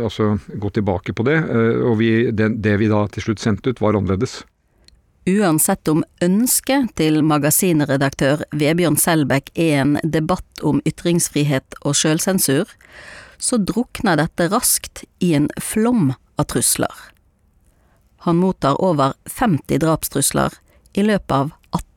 [0.07, 1.38] altså, gå tilbake på det.
[1.40, 4.40] Eh, og vi, det, det vi da til slutt sendte ut, var annerledes.
[5.29, 12.73] Uansett om ønsket til magasinredaktør Vebjørn Selbekk er en debatt om ytringsfrihet og sjølsensur,
[13.40, 16.93] så drukner dette raskt i en flom av trusler.
[18.25, 20.57] Han mottar over 50 drapstrusler
[20.93, 21.53] i løpet av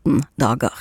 [0.06, 0.76] 18 dager.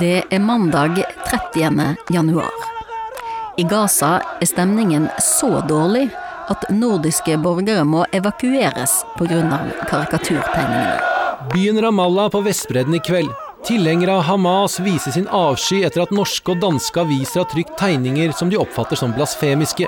[0.00, 1.96] Det er mandag 30.
[2.08, 2.50] januar.
[3.56, 6.08] I Gaza er stemningen så dårlig
[6.48, 9.58] at nordiske borgere må evakueres pga.
[9.90, 11.00] karikaturtegningene.
[11.52, 13.30] Byen Ramallah på Vestbredden i kveld.
[13.66, 18.32] Tilhengere av Hamas viser sin avsky etter at norske og danske aviser har trykt tegninger
[18.32, 19.86] som de oppfatter som blasfemiske.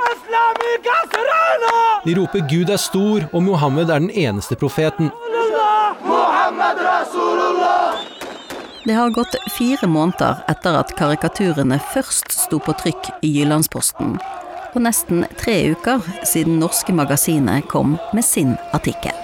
[2.04, 5.10] De roper 'Gud er stor' og 'Mohammed er den eneste profeten'.
[8.90, 14.16] Det har gått fire måneder etter at karikaturene først sto på trykk i Jyllandsposten,
[14.74, 19.14] og nesten tre uker siden norske magasinet kom med sin artikkel.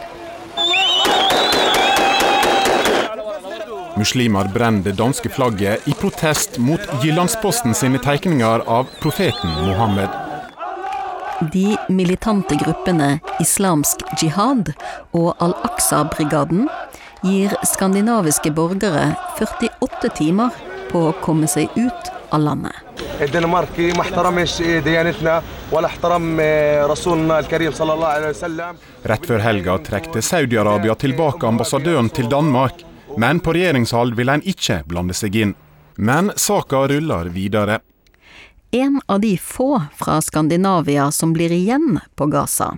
[3.98, 10.14] Muslimer brenner det danske flagget i protest mot Jyllandsposten sine tegninger av profeten Mohammed.
[11.50, 14.76] De militante gruppene Islamsk jihad
[15.11, 16.68] og Al-Aqsa-brigaden
[17.22, 20.50] gir skandinaviske borgere 48 timer
[20.90, 22.76] på å komme seg ut av landet.
[29.02, 32.85] Rett før helga trekte Saudi-Arabia tilbake ambassadøren til Danmark,
[33.16, 35.55] men på regjeringshold vil en ikke blande seg inn.
[35.96, 37.81] Men saka ruller videre.
[38.70, 42.74] En av de få fra Skandinavia som blir igjen på Gaza,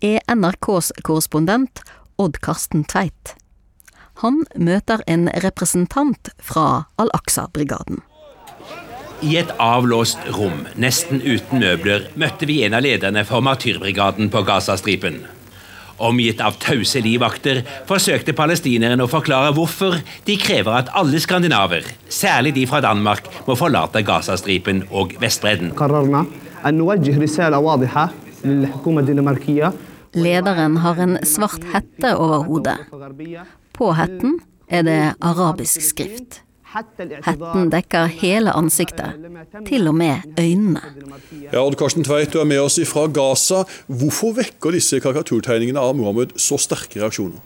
[0.00, 1.82] er NRKs korrespondent
[2.20, 3.34] Odd Karsten Tveit.
[4.20, 8.02] Han møter en representant fra Al-Aqsa-brigaden.
[9.22, 14.42] I et avlåst rom, nesten uten møbler, møtte vi en av lederne for Martyrbrigaden på
[14.48, 15.20] Gazastripen.
[16.02, 22.56] Omgitt av tause livvakter forsøkte palestinerne å forklare hvorfor de krever at alle skandinaver, særlig
[22.58, 25.70] de fra Danmark, må forlate Gazastripen og Vestbredden.
[30.12, 32.78] Lederen har en svart hette over hodet.
[33.72, 36.42] På hetten er det arabisk skrift.
[36.72, 39.18] Hetten dekker hele ansiktet,
[39.68, 40.80] til og med øynene.
[41.52, 43.64] Ja, Odd Karsten Tveit, du er med oss fra Gaza.
[43.88, 47.42] Hvorfor vekker disse karikaturtegningene av Mohammed så sterke reaksjoner?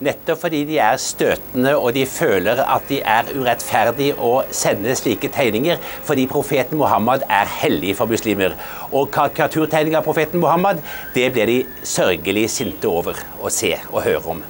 [0.00, 5.28] Nettopp fordi de er støtende og de føler at de er urettferdig å sende slike
[5.32, 8.56] tegninger, fordi profeten Muhammad er hellig for muslimer.
[8.92, 10.80] Og karikaturtegninger av profeten Muhammad,
[11.16, 14.48] det blir de sørgelig sinte over å se og høre om.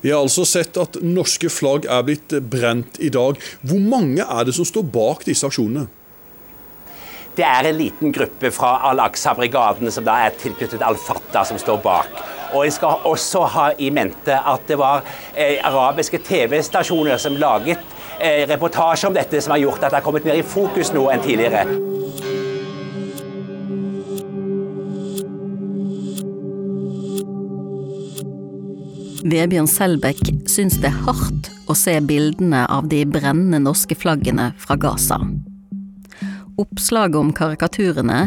[0.00, 3.38] Vi har altså sett at norske flagg er blitt brent i dag.
[3.66, 5.88] Hvor mange er det som står bak disse aksjonene?
[7.38, 12.22] Det er en liten gruppe fra Al-Aqsa-brigaden som da er tilknyttet Al-Fatah, som står bak.
[12.54, 15.02] Og En skal også ha i mente at det var
[15.34, 17.82] eh, arabiske TV-stasjoner som laget
[18.18, 21.08] eh, reportasje om dette, som har gjort at det har kommet mer i fokus nå
[21.12, 21.66] enn tidligere.
[29.26, 34.76] Vebjørn Selbekk syns det er hardt å se bildene av de brennende norske flaggene fra
[34.78, 35.18] Gaza.
[36.58, 38.20] Oppslaget om karikaturene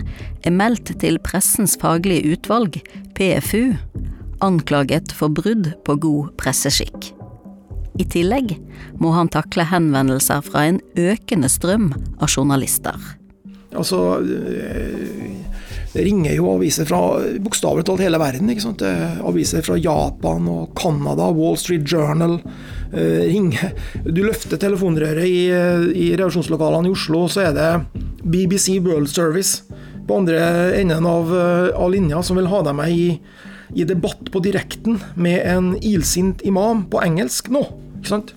[0.44, 2.80] er meldt til Pressens faglige utvalg,
[3.16, 3.74] PFU,
[4.44, 7.12] anklaget for brudd på god presseskikk.
[8.00, 8.56] I tillegg
[9.00, 12.96] må han takle henvendelser fra en økende strøm av journalister.
[13.72, 14.20] Altså,
[15.92, 17.02] det ringer jo aviser fra
[17.44, 18.50] bokstavelig talt hele verden.
[18.52, 18.84] ikke sant?
[19.28, 22.40] Aviser fra Japan og Canada, Wall Street Journal.
[22.92, 23.72] Eh, ringer.
[24.04, 25.46] Du løfter telefonrøret i,
[25.96, 27.70] i reaksjonslokalene i Oslo, så er det
[28.24, 29.64] BBC World Service
[30.08, 30.42] på andre
[30.80, 31.32] enden av,
[31.76, 33.06] av linja som vil ha deg med i,
[33.80, 37.64] i debatt på direkten med en ilsint imam på engelsk nå.
[38.02, 38.36] ikke sant?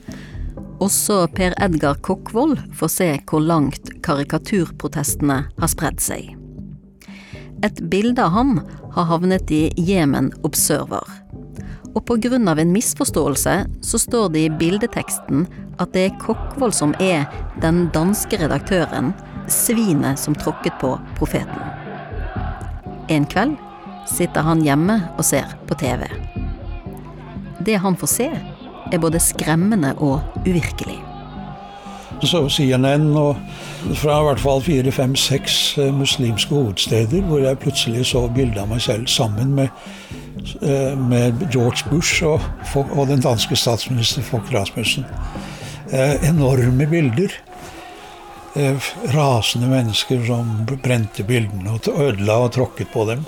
[0.82, 6.34] Også Per Edgar Kokkvold får se hvor langt karikaturprotestene har spredd seg.
[7.64, 8.58] Et bilde av ham
[8.92, 11.04] har havnet i Yemen Observer.
[11.96, 12.10] Og
[12.48, 15.46] av en misforståelse så står det i bildeteksten
[15.80, 17.24] at det er Kokkvold som er
[17.62, 19.14] den danske redaktøren,
[19.48, 21.62] svinet som tråkket på profeten.
[23.08, 23.56] En kveld
[24.12, 26.04] sitter han hjemme og ser på TV.
[27.64, 28.30] Det han får se,
[28.92, 31.13] er både skremmende og uvirkelig.
[32.22, 33.36] Så CNN og
[33.94, 38.60] fra i hvert fall fire, fem, seks eh, muslimske hovedsteder hvor jeg plutselig så bilde
[38.62, 39.68] av meg selv sammen med,
[40.62, 42.40] eh, med George Bush og,
[42.84, 45.04] og, den danske statsminister Fogh Rasmussen.
[45.92, 47.40] Eh, enorme bilder.
[49.10, 53.24] Rasende mennesker som brente bildene og ødela og tråkket på dem.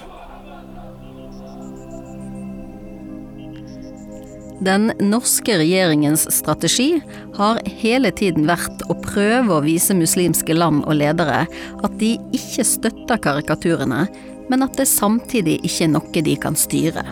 [4.61, 7.03] Den norske regjeringens strategi
[7.37, 11.43] har hele tiden vært å prøve å vise muslimske land og ledere
[11.85, 14.07] at de ikke støtter karikaturene,
[14.49, 17.05] men at det samtidig ikke er noe de kan styre.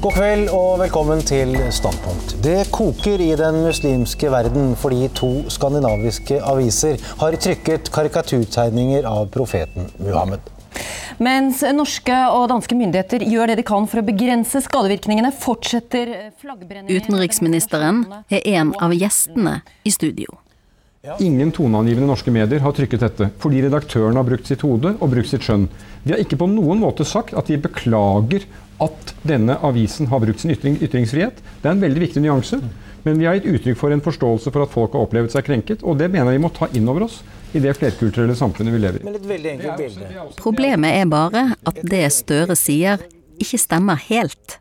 [0.00, 2.38] God kveld og velkommen til Standpunkt.
[2.46, 9.90] Det koker i den muslimske verden fordi to skandinaviske aviser har trykket karikaturtegninger av profeten
[9.98, 10.59] Muhammed.
[11.20, 16.96] Mens norske og danske myndigheter gjør det de kan for å begrense skadevirkningene, fortsetter flaggbrenningen
[16.96, 20.38] Utenriksministeren er en av gjestene i studio.
[21.20, 25.28] Ingen toneangivende norske medier har trykket dette, fordi redaktøren har brukt sitt hode og brukt
[25.28, 25.68] sitt skjønn.
[26.04, 28.48] De har ikke på noen måte sagt at de beklager
[28.80, 31.40] at denne avisen har brukt sin ytring, ytringsfrihet.
[31.60, 32.62] Det er en veldig viktig nyanse.
[33.02, 35.84] Men vi har gitt uttrykk for en forståelse for at folk har opplevd seg krenket,
[35.84, 37.20] og det mener jeg vi må ta inn over oss
[37.56, 39.06] i det flerkulturelle samfunnet vi lever i.
[39.08, 40.26] Men et veldig enkelt bilde.
[40.40, 43.02] Problemet er bare at det Støre sier,
[43.40, 44.58] ikke stemmer helt.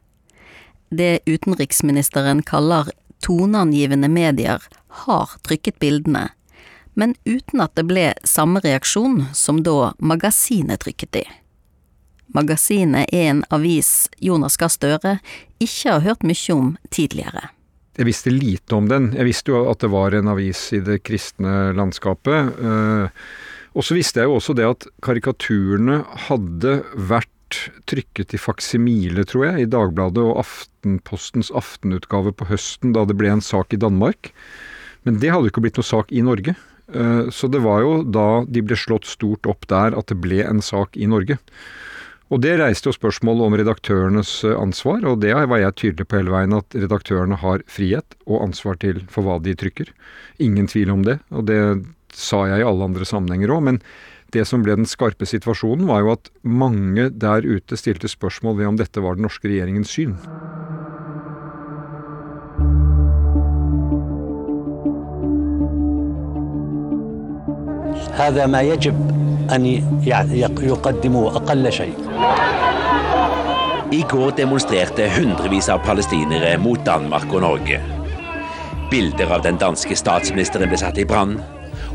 [0.89, 2.89] Det utenriksministeren kaller
[3.25, 4.63] toneangivende medier,
[5.05, 6.29] har trykket bildene,
[6.97, 11.23] men uten at det ble samme reaksjon som da magasinet trykket de.
[12.33, 15.15] Magasinet er en avis Jonas Gahr Støre
[15.61, 17.49] ikke har hørt mye om tidligere.
[17.97, 19.09] Jeg visste lite om den.
[19.17, 22.61] Jeg visste jo at det var en avis i det kristne landskapet.
[22.61, 23.25] Eh,
[23.75, 27.29] og så visste jeg jo også det at karikaturene hadde vært
[27.89, 33.31] trykket i faksimile, tror jeg, i Dagbladet og Aftenpostens aftenutgave på høsten da det ble
[33.33, 34.31] en sak i Danmark.
[35.07, 36.55] Men det hadde jo ikke blitt noe sak i Norge.
[36.93, 40.43] Eh, så det var jo da de ble slått stort opp der at det ble
[40.45, 41.39] en sak i Norge.
[42.32, 46.18] Og det reiste jo spørsmål om redaktørenes eh, ansvar, og det var jeg tydelig på
[46.18, 49.92] hele veien, at redaktørene har frihet og ansvar til for hva de trykker.
[50.42, 51.60] Ingen tvil om det, og det
[52.14, 53.62] sa jeg i alle andre sammenhenger òg.
[53.68, 53.80] Men
[54.34, 58.72] det som ble den skarpe situasjonen, var jo at mange der ute stilte spørsmål ved
[58.72, 60.18] om dette var den norske regjeringens syn.
[68.14, 69.17] هذا ما يجب
[69.54, 69.66] أن
[70.62, 71.94] يقدموا أقل شيء
[73.92, 77.76] I går demonstrerte hundrevis av palestinere mot Danmark og Norge.
[78.90, 81.36] Bilder av den danske statsministeren ble satt i brann.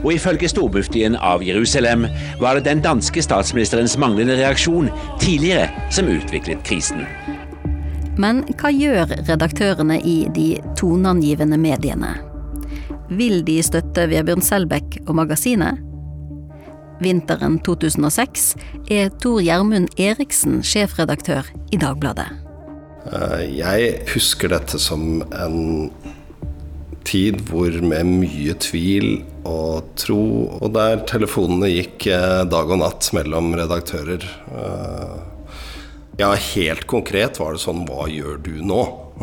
[0.03, 2.05] Og ifølge stormuftien av Jerusalem
[2.39, 4.87] var det den danske statsministerens manglende reaksjon
[5.19, 7.03] tidligere som utviklet krisen.
[8.19, 10.47] Men hva gjør redaktørene i de
[10.79, 12.15] toneangivende mediene?
[13.09, 15.79] Vil de støtte Vebjørn Selbekk og magasinet?
[17.02, 18.54] Vinteren 2006
[18.92, 22.28] er Tor Gjermund Eriksen sjefredaktør i Dagbladet.
[23.10, 23.78] Eh, jeg
[24.14, 25.90] husker dette som en
[27.04, 30.24] tid hvor med mye tvil og tro,
[30.56, 34.24] og der telefonene gikk eh, dag og natt mellom redaktører.
[34.24, 35.16] Eh,
[36.22, 38.82] ja, helt konkret var det sånn Hva gjør du nå?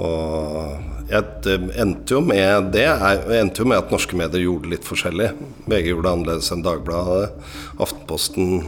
[0.00, 0.99] og
[1.44, 2.86] det endte jo med det
[3.38, 5.32] endte jo med at norske medier gjorde litt forskjellig.
[5.66, 7.34] VG gjorde det annerledes enn Dagbladet.
[7.82, 8.62] Aftenposten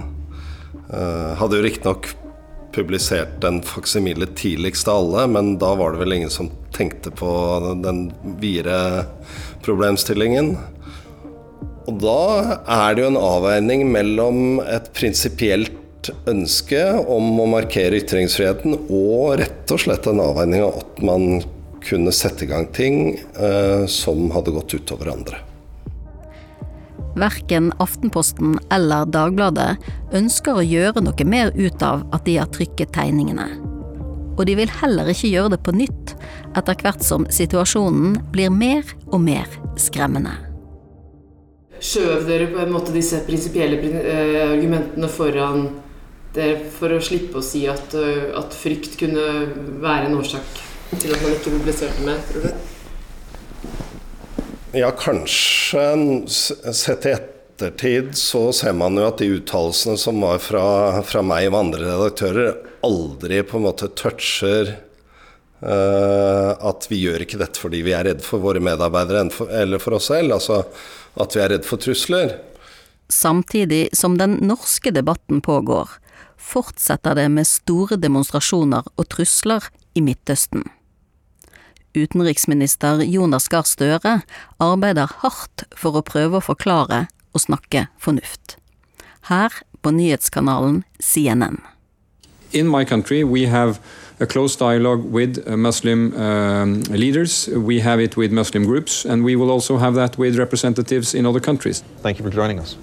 [0.90, 2.10] uh, hadde jo riktignok
[2.72, 7.30] publisert den faksimile tidligst av alle, men da var det vel ingen som tenkte på
[7.84, 8.06] den
[8.40, 9.04] videre
[9.64, 10.54] problemstillingen.
[11.90, 16.80] Og da er det jo en avveining mellom et prinsipielt ønske
[17.10, 21.42] om å markere ytringsfriheten og rett og slett en avveining av at man
[21.88, 25.40] kunne sette i gang ting eh, som hadde gått utover andre.
[27.18, 29.76] Verken Aftenposten eller Dagbladet
[30.16, 33.50] ønsker å gjøre noe mer ut av at de har trykket tegningene.
[34.38, 36.14] Og de vil heller ikke gjøre det på nytt,
[36.56, 39.48] etter hvert som situasjonen blir mer og mer
[39.80, 40.32] skremmende.
[41.82, 45.64] Skjøv dere på en måte disse prinsipielle eh, argumentene foran
[46.32, 49.26] dere for å slippe å si at, eh, at frykt kunne
[49.82, 50.62] være en årsak
[51.00, 52.52] til at man ikke mobiliserte mer, tror du?
[54.72, 55.82] Ja, kanskje.
[56.28, 60.64] Sett i ettertid så ser man jo at de uttalelsene som var fra,
[61.04, 64.72] fra, meg og andre redaktører, aldri på en måte toucher
[65.60, 69.28] uh, at vi gjør ikke dette fordi vi er redd for våre medarbeidere
[69.60, 70.38] eller for oss selv.
[70.40, 70.62] Altså
[71.20, 72.38] at vi er redd for trusler.
[73.12, 75.98] Samtidig som den norske debatten pågår,
[76.40, 80.64] fortsetter det med store demonstrasjoner og trusler i Midtøsten.
[81.94, 84.20] Utenriksminister Jonas Gahr Støre
[84.62, 88.56] arbeider hardt for å prøve å forklare og snakke fornuft.
[89.28, 91.60] Her på nyhetskanalen CNN.
[92.52, 93.80] In my country we have
[94.20, 97.48] a close dialogue with uh, Muslim um, leaders.
[97.48, 101.26] We have it with Muslim groups, and we will also have that with representatives in
[101.26, 101.82] other countries.
[102.02, 102.76] Thank you for joining us.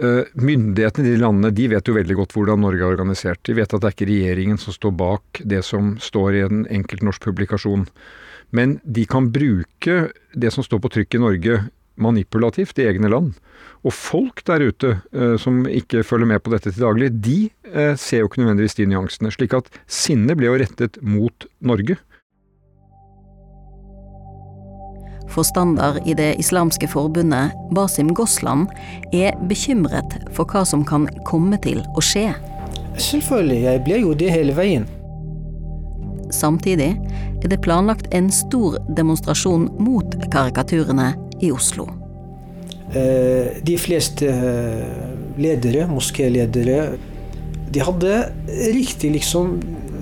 [0.00, 3.42] Eh, myndighetene i de landene de vet jo veldig godt hvordan Norge er organisert.
[3.44, 6.62] De vet at det er ikke regjeringen som står bak det som står i en
[6.72, 7.84] enkelt norsk publikasjon.
[8.56, 9.98] Men de kan bruke
[10.32, 11.60] det som står på trykk i Norge
[12.00, 13.34] manipulativt i egne land.
[13.84, 17.38] Og folk der ute eh, som ikke følger med på dette til daglig, de
[17.68, 19.32] eh, ser jo ikke nødvendigvis de nyansene.
[19.36, 22.00] Slik at sinnet ble jo rettet mot Norge.
[25.30, 28.68] Forstander i Det islamske forbundet, Basim Gosland,
[29.12, 32.30] er bekymret for hva som kan komme til å skje.
[33.00, 34.88] Selvfølgelig, jeg ble jo det hele veien.
[36.30, 36.92] Samtidig
[37.42, 41.88] er det planlagt en stor demonstrasjon mot karikaturene i Oslo.
[42.90, 46.80] Eh, de fleste eh, ledere, moskéledere,
[47.70, 48.14] de hadde
[48.74, 49.58] riktig, liksom,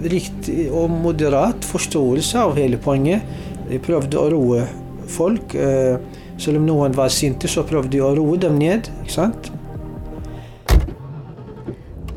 [0.09, 3.25] riktig og moderat forståelse av hele poenget.
[3.69, 4.63] De prøvde å roe
[5.11, 5.55] folk.
[5.55, 5.99] Eh,
[6.39, 8.91] selv om noen var sinte, så prøvde de å roe dem ned.
[9.03, 9.51] ikke sant?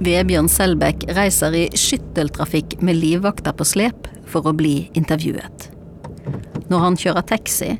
[0.02, 5.70] Vebjørn Selbekk reiser i skytteltrafikk med livvakter på slep for å bli intervjuet.
[6.72, 7.76] Når han kjører taxi,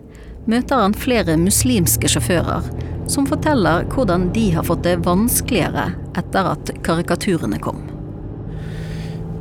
[0.46, 2.68] møter han flere muslimske sjåfører
[3.12, 7.82] som forteller hvordan de har fått det vanskeligere etter at karikaturene kom.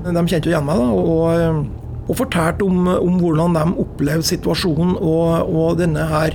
[0.04, 1.79] De kjente jo igjen meg, da, og
[2.10, 6.34] og fortalte om, om, hvordan de opplevde situasjonen og, og denne her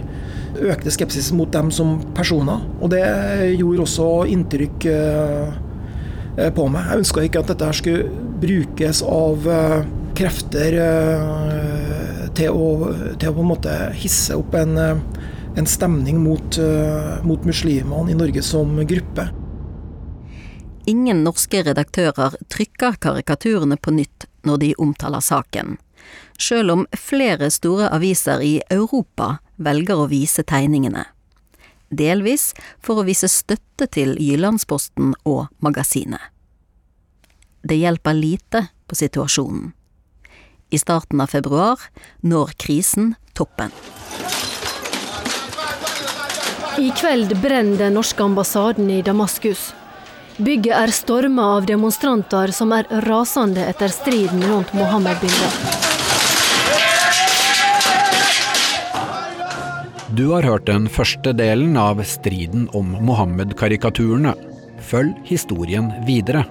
[0.56, 2.64] økte skepsisen mot dem som personer.
[2.80, 3.04] Og det
[3.60, 5.58] gjorde også inntrykk eh,
[6.38, 6.88] eh, på meg.
[6.88, 8.08] Jeg ønska ikke at dette skulle
[8.40, 9.80] brukes av eh,
[10.16, 10.78] krefter
[12.40, 12.68] til å,
[13.20, 16.60] til å, på en måte hisse opp en, en stemning mot,
[17.28, 19.28] mot muslimene i Norge som gruppe.
[20.86, 25.80] Ingen norske redaktører trykker karikaturene på nytt når de omtaler saken,
[26.38, 31.08] sjøl om flere store aviser i Europa velger å vise tegningene.
[31.90, 32.52] Delvis
[32.84, 36.22] for å vise støtte til Jyllandsposten og magasinet.
[37.66, 39.72] Det hjelper lite på situasjonen.
[40.70, 41.82] I starten av februar
[42.22, 43.74] når krisen toppen.
[46.78, 49.72] I kveld brenner den norske ambassaden i Damaskus.
[50.36, 55.54] Bygget er storma av demonstranter som er rasende etter striden rundt Mohammed-bildet.
[60.12, 64.36] Du har hørt den første delen av striden om Mohammed-karikaturene.
[64.84, 66.44] Følg historien videre.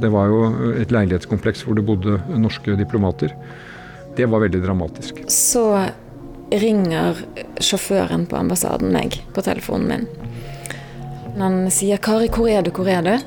[0.00, 3.36] Det var jo et leilighetskompleks hvor det bodde norske diplomater.
[4.16, 5.20] Det var veldig dramatisk.
[5.28, 5.66] Så
[6.48, 7.20] ringer
[7.60, 10.21] sjåføren på ambassaden meg på telefonen min.
[11.38, 13.18] Han sier 'Kari, hvor er du, hvor er du?'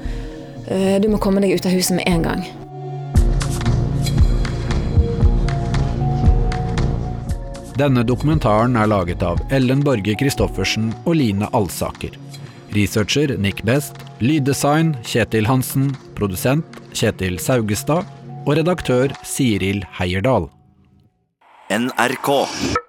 [0.68, 2.46] Eh, du må komme deg ut av huset med en gang.
[7.76, 12.16] Denne dokumentaren er laget av Ellen Borge Christoffersen og Line Alsaker.
[12.76, 18.08] Researcher Nick Best, lyddesign Kjetil Hansen, produsent Kjetil Saugestad
[18.46, 20.50] og redaktør Siril Heierdal.
[21.70, 22.85] NRK.